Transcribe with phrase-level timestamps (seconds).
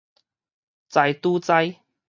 [0.89, 1.53] 知拄知